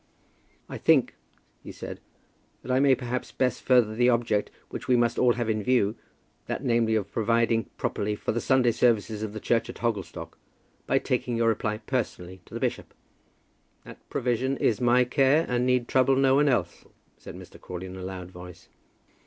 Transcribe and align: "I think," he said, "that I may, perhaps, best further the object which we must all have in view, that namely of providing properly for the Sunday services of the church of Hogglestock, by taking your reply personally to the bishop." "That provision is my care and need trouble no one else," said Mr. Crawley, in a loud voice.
"I 0.67 0.79
think," 0.79 1.13
he 1.61 1.71
said, 1.71 1.99
"that 2.63 2.71
I 2.71 2.79
may, 2.79 2.95
perhaps, 2.95 3.31
best 3.31 3.61
further 3.61 3.93
the 3.93 4.09
object 4.09 4.49
which 4.69 4.87
we 4.87 4.95
must 4.95 5.19
all 5.19 5.33
have 5.33 5.47
in 5.47 5.61
view, 5.61 5.95
that 6.47 6.63
namely 6.63 6.95
of 6.95 7.11
providing 7.11 7.65
properly 7.77 8.15
for 8.15 8.31
the 8.31 8.41
Sunday 8.41 8.71
services 8.71 9.21
of 9.21 9.31
the 9.31 9.39
church 9.39 9.69
of 9.69 9.77
Hogglestock, 9.77 10.39
by 10.87 10.97
taking 10.97 11.37
your 11.37 11.49
reply 11.49 11.77
personally 11.77 12.41
to 12.45 12.55
the 12.55 12.59
bishop." 12.59 12.95
"That 13.83 14.09
provision 14.09 14.57
is 14.57 14.81
my 14.81 15.03
care 15.03 15.45
and 15.47 15.67
need 15.67 15.87
trouble 15.87 16.15
no 16.15 16.33
one 16.33 16.49
else," 16.49 16.83
said 17.19 17.35
Mr. 17.35 17.61
Crawley, 17.61 17.85
in 17.85 17.95
a 17.95 18.01
loud 18.01 18.31
voice. 18.31 18.69